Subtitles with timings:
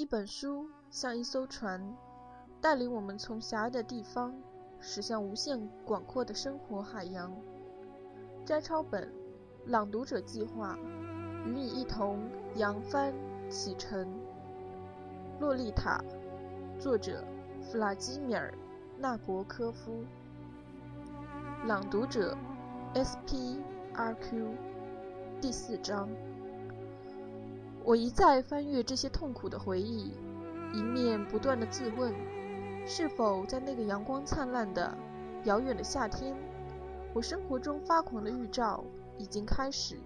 [0.00, 1.78] 一本书像一艘船，
[2.58, 4.34] 带领我们从狭隘的地方
[4.78, 7.30] 驶向无限广阔的生活海洋。
[8.42, 9.12] 摘抄本，
[9.66, 10.74] 朗读者计划，
[11.44, 12.18] 与你一同
[12.54, 13.12] 扬帆
[13.50, 14.08] 启程。
[15.38, 16.02] 洛丽塔，
[16.78, 17.22] 作者
[17.60, 18.50] 弗拉基米尔·
[18.98, 20.02] 纳博科夫。
[21.66, 22.34] 朗读者
[22.94, 24.54] S.P.R.Q。
[25.42, 26.08] 第四章。
[27.82, 30.12] 我一再翻阅这些痛苦的回忆，
[30.72, 32.14] 一面不断的自问：
[32.86, 34.94] 是否在那个阳光灿烂的
[35.44, 36.36] 遥远的夏天，
[37.14, 38.84] 我生活中发狂的预兆
[39.16, 39.96] 已经开始？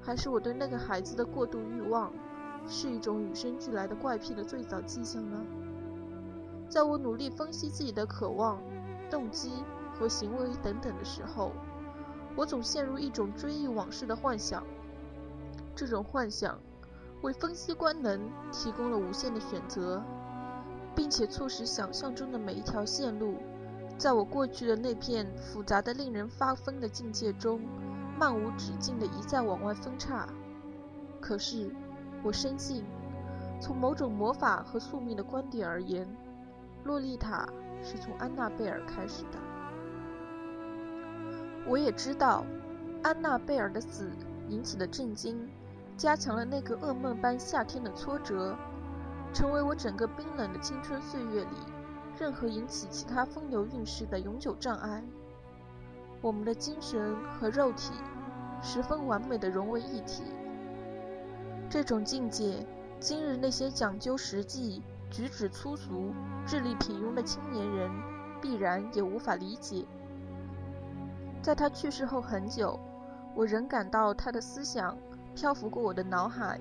[0.00, 2.10] 还是我对那个孩子的过度欲望，
[2.66, 5.44] 是一种与生俱来的怪癖的最早迹象呢？
[6.70, 8.58] 在我努力分析自己的渴望、
[9.10, 9.62] 动机
[9.92, 11.52] 和行为等等的时候，
[12.34, 14.64] 我总陷入一种追忆往事的幻想。
[15.76, 16.58] 这种幻想。
[17.22, 20.02] 为分析官能提供了无限的选择，
[20.94, 23.34] 并且促使想象中的每一条线路，
[23.96, 27.60] 在我过去的那片复杂的、令人发疯的境界中，
[28.16, 30.28] 漫无止境地一再往外分叉。
[31.20, 31.74] 可是，
[32.22, 32.84] 我深信，
[33.60, 36.06] 从某种魔法和宿命的观点而言，
[36.84, 37.48] 洛丽塔
[37.82, 39.38] 是从安娜贝尔开始的。
[41.66, 42.46] 我也知道，
[43.02, 44.08] 安娜贝尔的死
[44.48, 45.48] 引起的震惊。
[45.98, 48.56] 加强了那个噩梦般夏天的挫折，
[49.34, 51.56] 成为我整个冰冷的青春岁月里
[52.16, 55.02] 任何引起其他风流韵事的永久障碍。
[56.20, 57.94] 我们的精神和肉体
[58.62, 60.22] 十分完美的融为一体。
[61.68, 62.64] 这种境界，
[63.00, 66.12] 今日那些讲究实际、举止粗俗、
[66.46, 67.90] 智力平庸的青年人
[68.40, 69.84] 必然也无法理解。
[71.42, 72.78] 在他去世后很久，
[73.34, 74.96] 我仍感到他的思想。
[75.38, 76.58] 漂浮过我的脑海。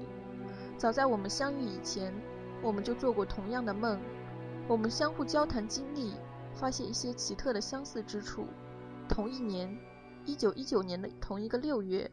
[0.78, 2.14] 早在我们相遇以前，
[2.62, 4.00] 我们就做过同样的梦。
[4.68, 6.14] 我们相互交谈经历，
[6.54, 8.46] 发现一些奇特的相似之处。
[9.10, 9.76] 同一年，
[10.26, 12.12] 一九一九年的同一个六月，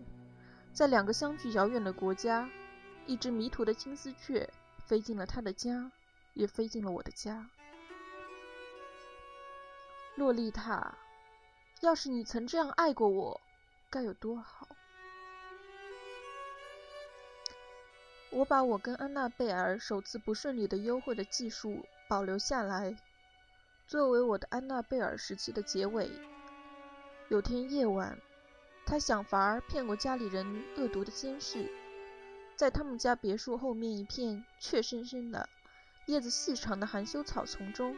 [0.73, 2.49] 在两个相距遥远的国家，
[3.05, 4.49] 一只迷途的金丝雀
[4.87, 5.93] 飞进了他的家，
[6.33, 7.47] 也飞进了我的家。
[10.15, 10.97] 洛丽塔，
[11.83, 13.39] 要是你曾这样爱过我，
[13.91, 14.67] 该有多好！
[18.35, 22.97] 我把我跟安娜贝尔首次不顺利的幽会的记述保留下来，
[23.87, 26.11] 作为我的安娜贝尔时期的结尾。
[27.29, 28.19] 有天夜晚，
[28.85, 31.71] 他想法儿骗过家里人恶毒的监视，
[32.57, 35.49] 在他们家别墅后面一片怯生生的、
[36.07, 37.97] 叶子细长的含羞草丛中，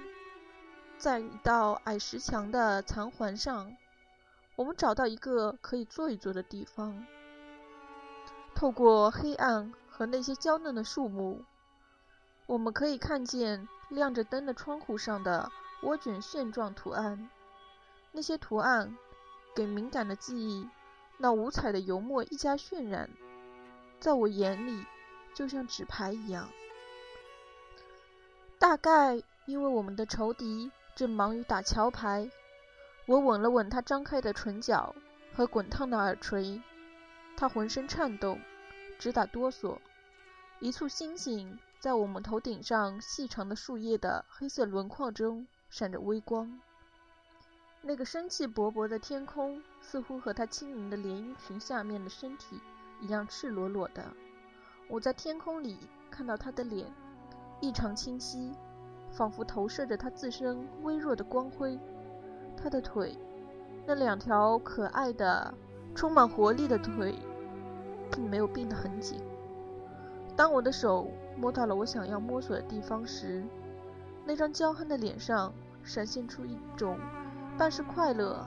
[0.98, 3.74] 在一道矮石墙的残环上，
[4.54, 7.06] 我们找到一个可以坐一坐的地方，
[8.54, 9.72] 透过黑暗。
[9.96, 11.42] 和那些娇嫩的树木，
[12.44, 15.50] 我们可以看见亮着灯的窗户上的
[15.84, 17.30] 涡卷线状图案。
[18.12, 18.94] 那些图案
[19.54, 20.68] 给敏感的记忆
[21.16, 23.08] 那五彩的油墨一加渲染，
[23.98, 24.84] 在我眼里
[25.32, 26.46] 就像纸牌一样。
[28.58, 32.30] 大概因为我们的仇敌正忙于打桥牌，
[33.06, 34.94] 我吻了吻他张开的唇角
[35.34, 36.60] 和滚烫的耳垂，
[37.34, 38.38] 他浑身颤动。
[38.98, 39.78] 直打哆嗦，
[40.60, 46.60] 一簇星星在我们头顶上细长的树叶的黑色轮廓中闪着微光。
[47.82, 52.60] 那个生气勃勃的天空似乎和它轻盈的连衣裙下面的身体
[53.00, 54.04] 一样赤裸裸的。
[54.88, 55.78] 我在天空里
[56.10, 56.86] 看到他的脸，
[57.60, 58.52] 异常清晰，
[59.12, 61.78] 仿佛投射着他自身微弱的光辉。
[62.56, 63.16] 他的腿，
[63.86, 65.52] 那两条可爱的、
[65.94, 67.14] 充满活力的腿。
[68.12, 69.20] 并没有并得很紧。
[70.36, 73.42] 当我的手摸到了我想要摸索的地方时，
[74.24, 75.52] 那张娇憨的脸上
[75.82, 76.98] 闪现出一种
[77.56, 78.46] 半是快乐、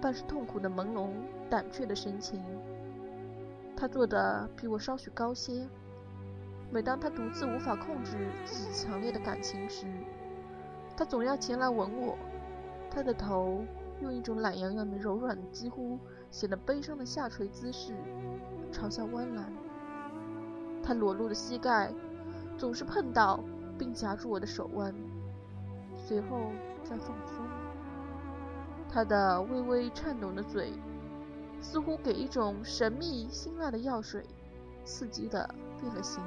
[0.00, 1.10] 半是痛苦的朦胧、
[1.48, 2.42] 胆怯的神情。
[3.76, 5.66] 他坐得比我稍许高些。
[6.70, 9.86] 每当他独自无法控制自己强烈的感情时，
[10.96, 12.16] 他总要前来吻我。
[12.90, 13.64] 他的头
[14.00, 15.98] 用一种懒洋洋的、柔软、几乎
[16.30, 17.94] 显得悲伤的下垂姿势。
[18.72, 19.44] 朝下弯来，
[20.82, 21.92] 他裸露的膝盖
[22.56, 23.40] 总是碰到
[23.76, 24.94] 并夹住我的手腕，
[25.96, 26.52] 随后
[26.84, 27.44] 再放松。
[28.88, 30.72] 他的微微颤抖的嘴
[31.60, 34.24] 似乎给一种神秘辛辣的药水
[34.84, 36.22] 刺激的变了形，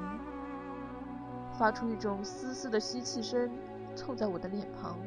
[1.58, 3.50] 发出一种丝丝的吸气声，
[3.94, 4.98] 凑在我的脸庞。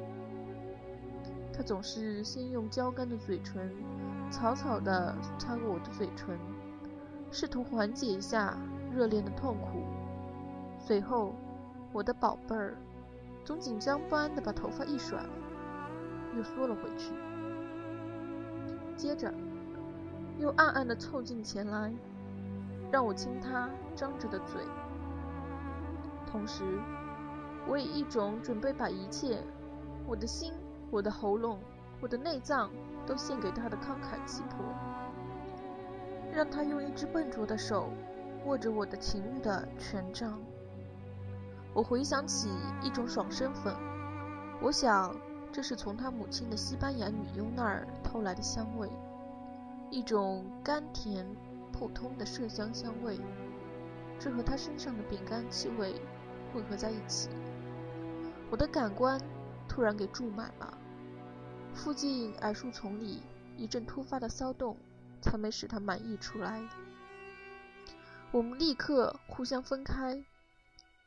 [1.54, 3.72] 他总是先用焦干的嘴唇
[4.30, 6.38] 草草地擦过我的嘴唇。
[7.30, 8.58] 试图缓解一下
[8.96, 9.84] 热恋的痛苦，
[10.80, 11.34] 随后
[11.92, 12.78] 我的宝贝儿，
[13.44, 15.20] 总紧张不安地把头发一甩，
[16.38, 17.12] 又缩了回去。
[18.96, 19.34] 接着，
[20.40, 21.94] 又暗暗地凑近前来，
[22.90, 24.62] 让我亲他张着的嘴。
[26.32, 26.64] 同时，
[27.68, 29.44] 我以一种准备把一切，
[30.08, 30.54] 我的心、
[30.90, 31.60] 我的喉咙、
[32.00, 32.70] 我的内脏
[33.08, 34.66] 都献给他的慷慨气魄，
[36.32, 37.90] 让他用一只笨拙的手
[38.46, 40.38] 握着我的情欲的权杖。
[41.74, 42.50] 我回想起
[42.84, 43.74] 一种爽身粉，
[44.62, 45.16] 我想
[45.52, 48.90] 这是从他母亲的西班牙女佣那儿偷来的香味，
[49.90, 51.26] 一种甘甜、
[51.72, 53.20] 普通的麝香香味，
[54.20, 55.96] 这和他身上的饼干气味。
[56.54, 57.30] 混合在一起，
[58.50, 59.20] 我的感官
[59.68, 60.78] 突然给注满了。
[61.78, 63.22] 附近矮树丛里
[63.56, 64.76] 一阵突发的骚动，
[65.22, 66.68] 才没使他满意出来。
[68.32, 70.26] 我们立刻互相分开，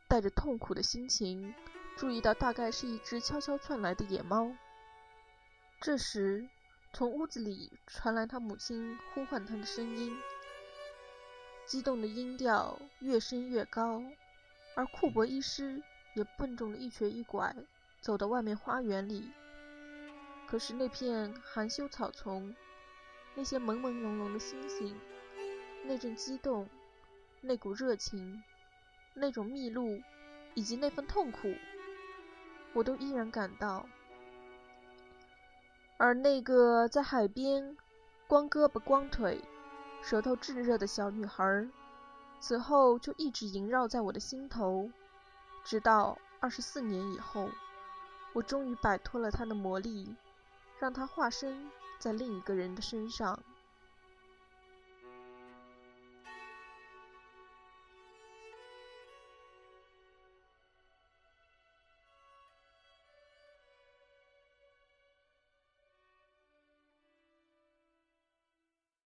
[0.08, 1.52] 带着痛苦的心情，
[1.96, 4.52] 注意到大概是一只悄悄窜来的野猫。
[5.80, 6.48] 这时，
[6.92, 10.16] 从屋子里传来他母亲呼唤他的声音，
[11.66, 14.02] 激动的音调越升越高。
[14.76, 15.82] 而库伯医师
[16.14, 17.54] 也笨重的一瘸一拐
[18.00, 19.30] 走到外面花园里。
[20.50, 22.52] 可是那片含羞草丛，
[23.36, 24.98] 那些朦朦胧胧的星星，
[25.84, 26.68] 那阵激动，
[27.40, 28.42] 那股热情，
[29.14, 30.02] 那种蜜露，
[30.54, 31.54] 以及那份痛苦，
[32.72, 33.86] 我都依然感到。
[35.98, 37.76] 而那个在海边
[38.26, 39.40] 光胳膊光腿、
[40.02, 41.68] 舌头炙热的小女孩。
[42.40, 44.90] 此后就一直萦绕在我的心头，
[45.62, 47.50] 直到二十四年以后，
[48.32, 50.16] 我终于摆脱了她的魔力，
[50.80, 53.38] 让他化身在另一个人的身上。